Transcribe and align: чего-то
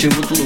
чего-то 0.00 0.39